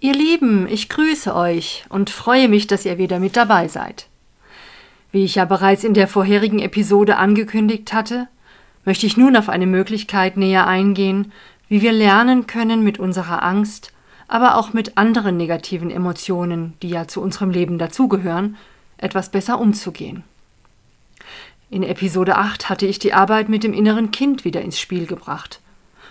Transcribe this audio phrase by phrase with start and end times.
[0.00, 4.08] Ihr Lieben, ich grüße euch und freue mich, dass ihr wieder mit dabei seid.
[5.10, 8.28] Wie ich ja bereits in der vorherigen Episode angekündigt hatte,
[8.84, 11.32] möchte ich nun auf eine Möglichkeit näher eingehen,
[11.68, 13.92] wie wir lernen können, mit unserer Angst,
[14.28, 18.56] aber auch mit anderen negativen Emotionen, die ja zu unserem Leben dazugehören,
[18.98, 20.24] etwas besser umzugehen.
[21.70, 25.60] In Episode 8 hatte ich die Arbeit mit dem inneren Kind wieder ins Spiel gebracht.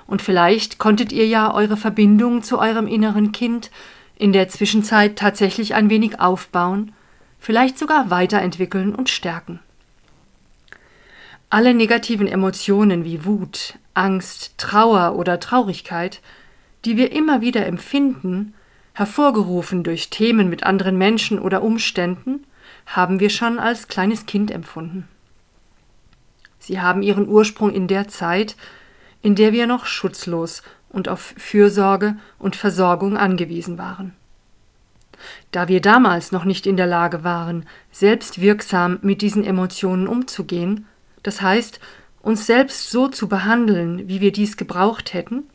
[0.07, 3.71] Und vielleicht konntet ihr ja eure Verbindung zu eurem inneren Kind
[4.17, 6.93] in der Zwischenzeit tatsächlich ein wenig aufbauen,
[7.39, 9.59] vielleicht sogar weiterentwickeln und stärken.
[11.49, 16.21] Alle negativen Emotionen wie Wut, Angst, Trauer oder Traurigkeit,
[16.85, 18.53] die wir immer wieder empfinden,
[18.93, 22.45] hervorgerufen durch Themen mit anderen Menschen oder Umständen,
[22.85, 25.07] haben wir schon als kleines Kind empfunden.
[26.59, 28.55] Sie haben ihren Ursprung in der Zeit,
[29.25, 34.13] in der wir noch schutzlos und auf Fürsorge und Versorgung angewiesen waren.
[35.49, 40.85] Da wir damals noch nicht in der Lage waren, selbst wirksam mit diesen Emotionen umzugehen,
[41.23, 41.79] das heißt,
[42.21, 45.45] uns selbst so zu behandeln, wie wir dies gebraucht hätten,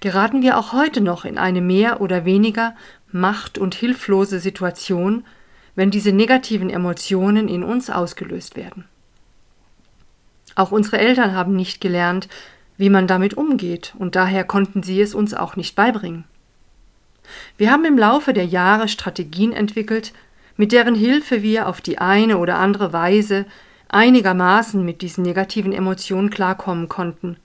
[0.00, 2.74] geraten wir auch heute noch in eine mehr oder weniger
[3.12, 5.26] macht- und hilflose Situation,
[5.74, 8.86] wenn diese negativen Emotionen in uns ausgelöst werden.
[10.54, 12.26] Auch unsere Eltern haben nicht gelernt,
[12.80, 16.24] wie man damit umgeht, und daher konnten sie es uns auch nicht beibringen.
[17.58, 20.14] Wir haben im Laufe der Jahre Strategien entwickelt,
[20.56, 23.44] mit deren Hilfe wir auf die eine oder andere Weise
[23.90, 27.36] einigermaßen mit diesen negativen Emotionen klarkommen konnten.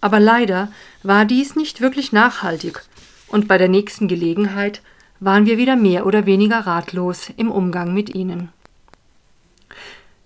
[0.00, 0.72] Aber leider
[1.04, 2.82] war dies nicht wirklich nachhaltig,
[3.28, 4.82] und bei der nächsten Gelegenheit
[5.20, 8.48] waren wir wieder mehr oder weniger ratlos im Umgang mit ihnen.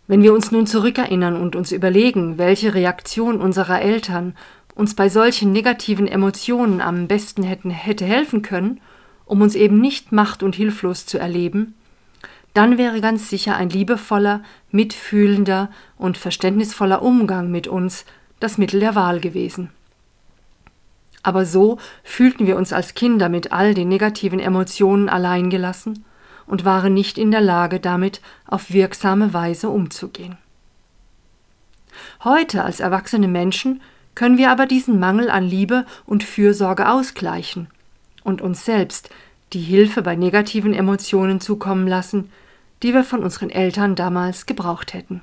[0.08, 4.36] Wenn wir uns nun zurückerinnern und uns überlegen, welche Reaktion unserer Eltern
[4.74, 8.80] uns bei solchen negativen Emotionen am besten hätten, hätte helfen können,
[9.24, 11.74] um uns eben nicht macht- und hilflos zu erleben,
[12.54, 18.04] dann wäre ganz sicher ein liebevoller, mitfühlender und verständnisvoller Umgang mit uns
[18.38, 19.70] das Mittel der Wahl gewesen.
[21.22, 26.04] Aber so fühlten wir uns als Kinder mit all den negativen Emotionen alleingelassen
[26.46, 30.36] und waren nicht in der Lage, damit auf wirksame Weise umzugehen.
[32.24, 33.80] Heute als erwachsene Menschen
[34.14, 37.68] können wir aber diesen Mangel an Liebe und Fürsorge ausgleichen
[38.24, 39.10] und uns selbst
[39.52, 42.30] die Hilfe bei negativen Emotionen zukommen lassen,
[42.82, 45.22] die wir von unseren Eltern damals gebraucht hätten.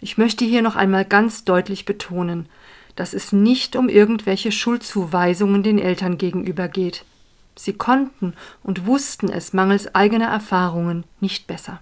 [0.00, 2.48] Ich möchte hier noch einmal ganz deutlich betonen,
[2.96, 7.04] dass es nicht um irgendwelche Schuldzuweisungen den Eltern gegenüber geht.
[7.58, 11.80] Sie konnten und wussten es mangels eigener Erfahrungen nicht besser.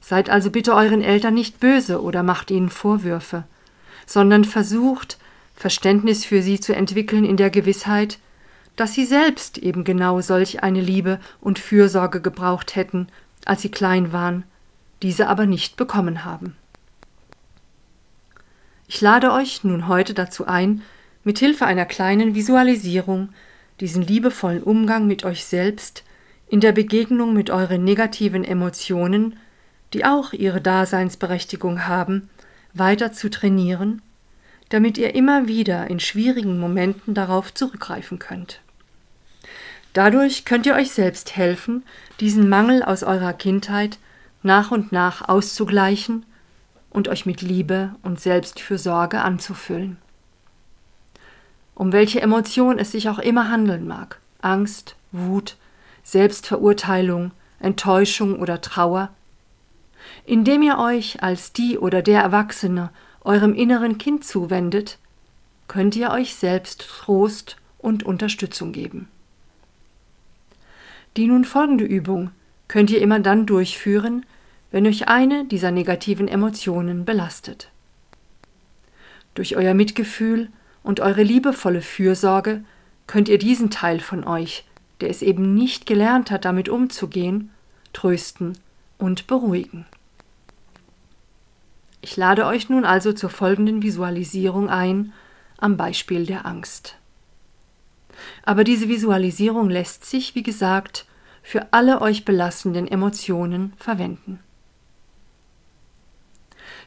[0.00, 3.44] Seid also bitte euren Eltern nicht böse oder macht ihnen Vorwürfe,
[4.06, 5.18] sondern versucht,
[5.56, 8.18] Verständnis für sie zu entwickeln in der Gewissheit,
[8.76, 13.08] dass sie selbst eben genau solch eine Liebe und Fürsorge gebraucht hätten,
[13.44, 14.44] als sie klein waren,
[15.02, 16.56] diese aber nicht bekommen haben.
[18.86, 20.82] Ich lade euch nun heute dazu ein,
[21.24, 23.30] mit Hilfe einer kleinen Visualisierung
[23.80, 26.04] diesen liebevollen Umgang mit euch selbst
[26.48, 29.38] in der Begegnung mit euren negativen Emotionen,
[29.92, 32.28] die auch ihre Daseinsberechtigung haben,
[32.72, 34.02] weiter zu trainieren,
[34.68, 38.60] damit ihr immer wieder in schwierigen Momenten darauf zurückgreifen könnt.
[39.92, 41.84] Dadurch könnt ihr euch selbst helfen,
[42.20, 43.98] diesen Mangel aus eurer Kindheit
[44.42, 46.26] nach und nach auszugleichen
[46.90, 49.98] und euch mit Liebe und Selbstfürsorge anzufüllen
[51.74, 55.56] um welche Emotion es sich auch immer handeln mag, Angst, Wut,
[56.02, 59.10] Selbstverurteilung, Enttäuschung oder Trauer,
[60.26, 62.90] indem ihr euch als die oder der Erwachsene
[63.22, 64.98] eurem inneren Kind zuwendet,
[65.66, 69.08] könnt ihr euch selbst Trost und Unterstützung geben.
[71.16, 72.30] Die nun folgende Übung
[72.68, 74.26] könnt ihr immer dann durchführen,
[74.70, 77.70] wenn euch eine dieser negativen Emotionen belastet.
[79.34, 80.48] Durch euer Mitgefühl
[80.84, 82.62] und eure liebevolle Fürsorge
[83.08, 84.64] könnt ihr diesen Teil von euch,
[85.00, 87.50] der es eben nicht gelernt hat, damit umzugehen,
[87.92, 88.56] trösten
[88.98, 89.86] und beruhigen.
[92.00, 95.12] Ich lade euch nun also zur folgenden Visualisierung ein,
[95.56, 96.96] am Beispiel der Angst.
[98.44, 101.06] Aber diese Visualisierung lässt sich, wie gesagt,
[101.42, 104.38] für alle euch belastenden Emotionen verwenden.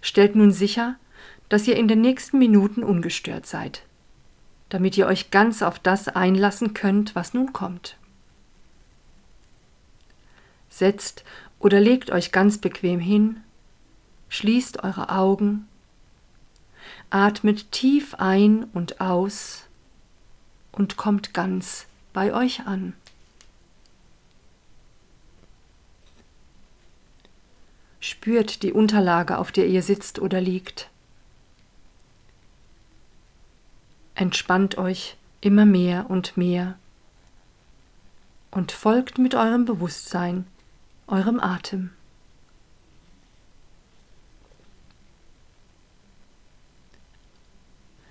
[0.02, 0.96] Stellt nun sicher,
[1.50, 3.87] dass ihr in den nächsten Minuten ungestört seid
[4.70, 7.98] damit ihr euch ganz auf das einlassen könnt, was nun kommt.
[10.70, 11.24] Setzt
[11.60, 13.42] oder legt euch ganz bequem hin,
[14.30, 15.68] schließt eure Augen,
[17.10, 19.68] atmet tief ein und aus
[20.72, 22.94] und kommt ganz bei euch an.
[28.00, 30.90] Spürt die Unterlage, auf der ihr sitzt oder liegt.
[34.18, 36.74] Entspannt euch immer mehr und mehr
[38.50, 40.48] und folgt mit eurem Bewusstsein,
[41.06, 41.92] eurem Atem.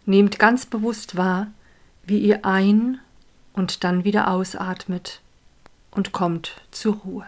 [0.04, 1.48] Nehmt ganz bewusst wahr,
[2.04, 3.00] wie ihr ein
[3.52, 5.20] und dann wieder ausatmet
[5.90, 7.26] und kommt zur Ruhe.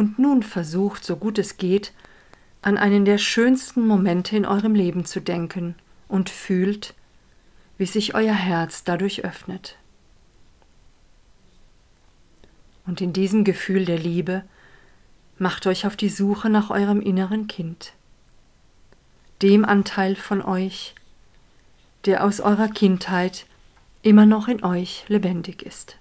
[0.00, 1.92] Und nun versucht, so gut es geht,
[2.62, 5.74] an einen der schönsten Momente in eurem Leben zu denken
[6.08, 6.94] und fühlt,
[7.76, 9.76] wie sich euer Herz dadurch öffnet.
[12.86, 14.42] Und in diesem Gefühl der Liebe
[15.36, 17.92] macht euch auf die Suche nach eurem inneren Kind,
[19.42, 20.94] dem Anteil von euch,
[22.06, 23.44] der aus eurer Kindheit
[24.00, 25.99] immer noch in euch lebendig ist.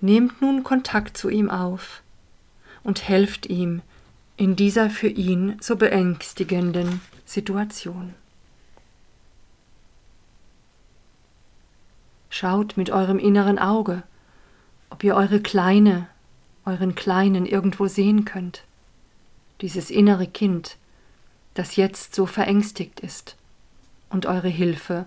[0.00, 2.02] Nehmt nun Kontakt zu ihm auf
[2.82, 3.82] und helft ihm
[4.36, 8.14] in dieser für ihn so beängstigenden Situation.
[12.28, 14.02] Schaut mit eurem inneren Auge,
[14.90, 16.06] ob ihr eure Kleine,
[16.66, 18.64] euren Kleinen irgendwo sehen könnt,
[19.62, 20.76] dieses innere Kind,
[21.54, 23.36] das jetzt so verängstigt ist
[24.10, 25.06] und eure Hilfe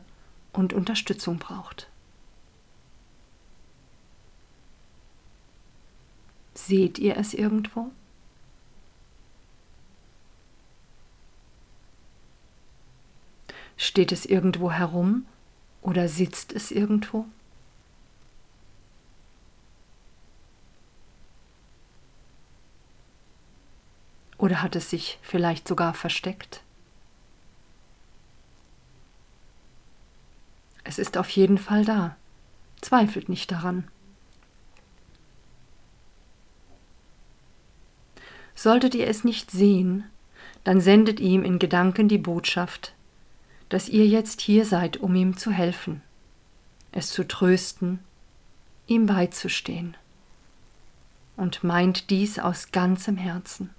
[0.53, 1.88] und Unterstützung braucht.
[6.69, 7.89] Seht ihr es irgendwo?
[13.75, 15.25] Steht es irgendwo herum
[15.81, 17.25] oder sitzt es irgendwo?
[24.37, 26.61] Oder hat es sich vielleicht sogar versteckt?
[30.83, 32.15] Es ist auf jeden Fall da.
[32.79, 33.87] Zweifelt nicht daran.
[38.61, 40.03] Solltet ihr es nicht sehen,
[40.65, 42.93] dann sendet ihm in Gedanken die Botschaft,
[43.69, 46.01] dass ihr jetzt hier seid, um ihm zu helfen,
[46.91, 47.99] es zu trösten,
[48.85, 49.95] ihm beizustehen.
[51.37, 53.69] Und meint dies aus ganzem Herzen.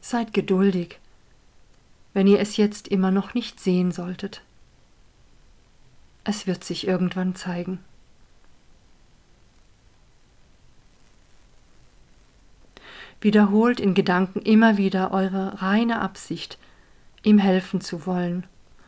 [0.00, 1.00] Seid geduldig,
[2.12, 4.42] wenn ihr es jetzt immer noch nicht sehen solltet.
[6.22, 7.80] Es wird sich irgendwann zeigen.
[13.22, 16.58] Wiederholt in Gedanken immer wieder eure reine Absicht,
[17.22, 18.46] ihm helfen zu wollen,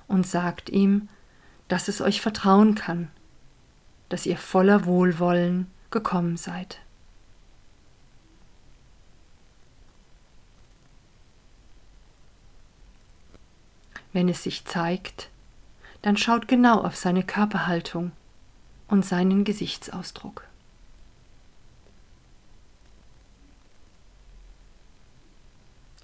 [0.09, 1.09] und sagt ihm,
[1.69, 3.09] dass es euch vertrauen kann,
[4.09, 6.81] dass ihr voller Wohlwollen gekommen seid.
[14.13, 15.29] Wenn es sich zeigt,
[16.03, 18.13] dann schaut genau auf seine Körperhaltung
[18.89, 20.45] und seinen Gesichtsausdruck.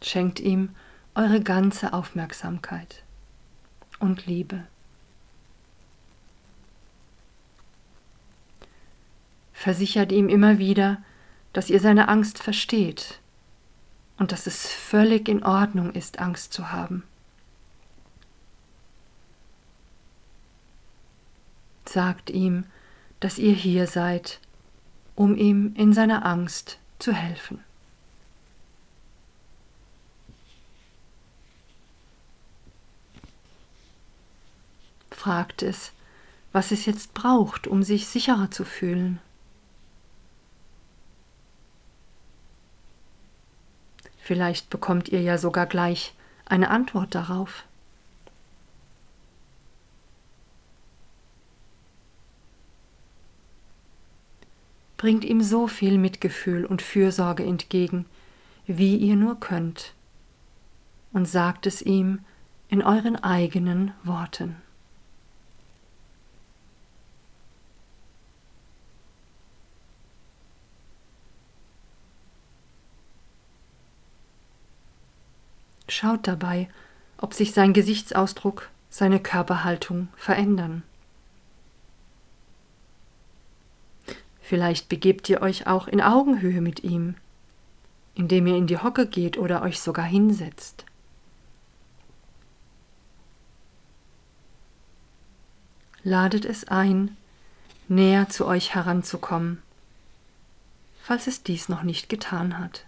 [0.02, 0.70] Schenkt ihm
[1.14, 3.02] eure ganze Aufmerksamkeit
[3.98, 4.64] und Liebe.
[9.52, 11.02] Versichert ihm immer wieder,
[11.52, 13.20] dass ihr seine Angst versteht
[14.18, 17.02] und dass es völlig in Ordnung ist, Angst zu haben.
[21.92, 22.64] sagt ihm,
[23.20, 24.40] dass ihr hier seid,
[25.14, 27.62] um ihm in seiner Angst zu helfen.
[35.20, 35.92] Fragt es,
[36.50, 39.18] was es jetzt braucht, um sich sicherer zu fühlen.
[44.16, 46.14] Vielleicht bekommt ihr ja sogar gleich
[46.46, 47.64] eine Antwort darauf.
[54.96, 58.06] bringt ihm so viel Mitgefühl und Fürsorge entgegen,
[58.66, 59.94] wie ihr nur könnt,
[61.12, 62.20] und sagt es ihm
[62.68, 64.56] in euren eigenen Worten.
[76.00, 76.66] Schaut dabei,
[77.18, 80.82] ob sich sein Gesichtsausdruck, seine Körperhaltung verändern.
[84.40, 87.16] Vielleicht begebt ihr euch auch in Augenhöhe mit ihm,
[88.14, 90.86] indem ihr in die Hocke geht oder euch sogar hinsetzt.
[96.02, 97.14] Ladet es ein,
[97.88, 99.60] näher zu euch heranzukommen,
[101.02, 102.86] falls es dies noch nicht getan hat.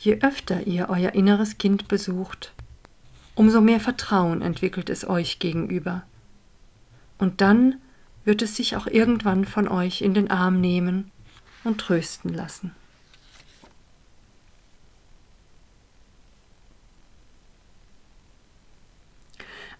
[0.00, 2.54] Je öfter ihr euer inneres Kind besucht,
[3.34, 6.04] umso mehr Vertrauen entwickelt es euch gegenüber.
[7.18, 7.80] Und dann
[8.24, 11.10] wird es sich auch irgendwann von euch in den Arm nehmen
[11.64, 12.76] und trösten lassen.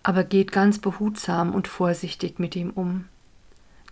[0.02, 3.04] Aber geht ganz behutsam und vorsichtig mit ihm um,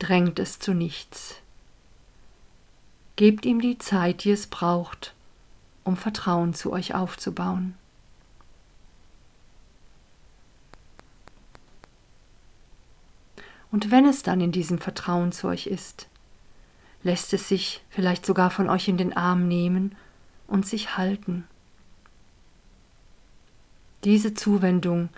[0.00, 1.36] drängt es zu nichts.
[3.14, 5.15] Gebt ihm die Zeit, die es braucht,
[5.86, 7.74] um Vertrauen zu euch aufzubauen.
[13.70, 16.08] Und wenn es dann in diesem Vertrauen zu euch ist,
[17.02, 19.94] lässt es sich vielleicht sogar von euch in den Arm nehmen
[20.48, 21.44] und sich halten.
[24.02, 25.08] Diese Zuwendung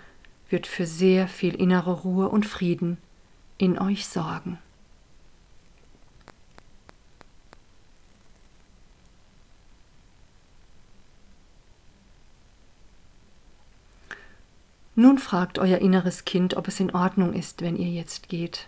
[0.49, 2.97] wird für sehr viel innere Ruhe und Frieden
[3.57, 4.59] in euch sorgen.
[14.99, 18.67] Nun fragt euer inneres Kind, ob es in Ordnung ist, wenn ihr jetzt geht.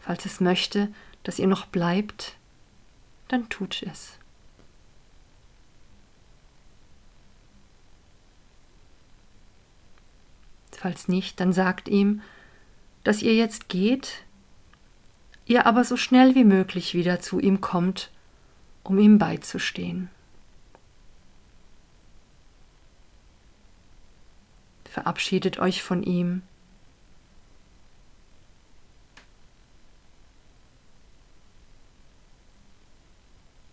[0.00, 0.92] Falls es möchte,
[1.22, 2.36] dass ihr noch bleibt,
[3.28, 4.18] dann tut es.
[10.72, 12.20] Falls nicht, dann sagt ihm,
[13.04, 14.24] dass ihr jetzt geht,
[15.44, 18.10] ihr aber so schnell wie möglich wieder zu ihm kommt,
[18.82, 20.10] um ihm beizustehen.
[24.96, 26.40] Verabschiedet euch von ihm.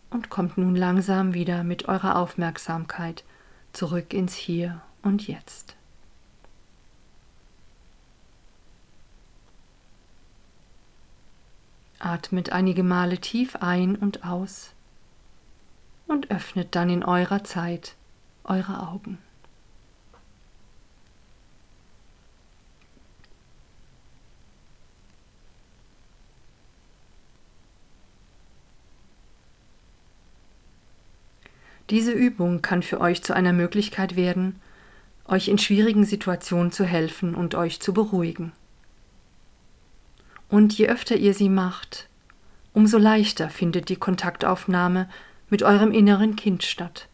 [0.09, 3.23] Und kommt nun langsam wieder mit eurer Aufmerksamkeit
[3.71, 5.77] zurück ins Hier und Jetzt.
[11.99, 14.73] Atmet einige Male tief ein und aus
[16.05, 17.95] und öffnet dann in eurer Zeit
[18.43, 19.19] eure Augen.
[31.93, 34.59] Diese Übung kann für euch zu einer Möglichkeit werden,
[35.25, 38.51] euch in schwierigen Situationen zu helfen und euch zu beruhigen.
[40.49, 42.09] Und je öfter ihr sie macht,
[42.73, 45.07] umso leichter findet die Kontaktaufnahme
[45.51, 47.09] mit eurem inneren Kind statt.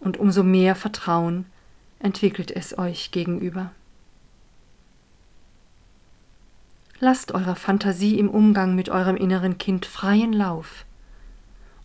[0.00, 1.46] Und umso mehr Vertrauen
[2.00, 3.70] entwickelt es euch gegenüber.
[6.98, 10.86] Lasst eurer Fantasie im Umgang mit eurem inneren Kind freien Lauf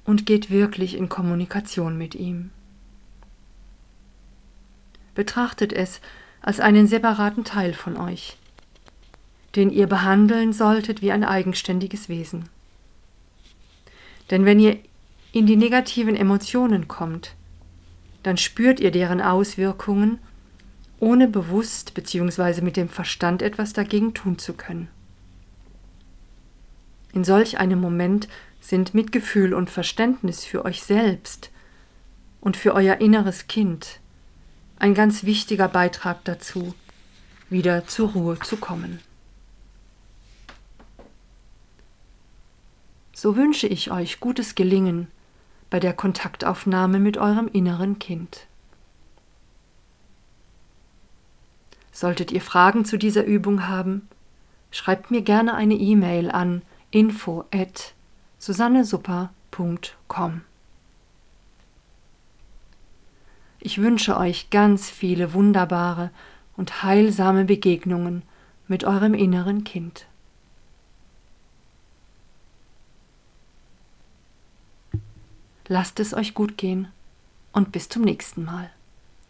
[0.05, 2.51] und geht wirklich in Kommunikation mit ihm.
[5.15, 6.01] Betrachtet es
[6.41, 8.37] als einen separaten Teil von euch,
[9.55, 12.49] den ihr behandeln solltet wie ein eigenständiges Wesen.
[14.29, 14.77] Denn wenn ihr
[15.31, 17.35] in die negativen Emotionen kommt,
[18.23, 20.19] dann spürt ihr deren Auswirkungen,
[20.99, 22.61] ohne bewusst bzw.
[22.61, 24.87] mit dem Verstand etwas dagegen tun zu können.
[27.13, 28.27] In solch einem Moment
[28.67, 31.51] sind Mitgefühl und Verständnis für euch selbst
[32.41, 33.99] und für euer inneres Kind
[34.79, 36.73] ein ganz wichtiger Beitrag dazu,
[37.49, 38.99] wieder zur Ruhe zu kommen.
[43.13, 45.07] So wünsche ich euch gutes Gelingen
[45.69, 48.47] bei der Kontaktaufnahme mit eurem inneren Kind.
[51.91, 54.09] Solltet ihr Fragen zu dieser Übung haben,
[54.71, 57.94] schreibt mir gerne eine E-Mail an info@
[58.45, 60.41] susannesupper.com.
[63.59, 66.11] Ich wünsche euch ganz viele wunderbare
[66.55, 68.21] und heilsame Begegnungen
[68.67, 70.05] mit eurem inneren Kind.
[75.67, 76.89] Lasst es euch gut gehen
[77.51, 78.69] und bis zum nächsten Mal.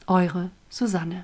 [0.08, 1.24] Eure Susanne.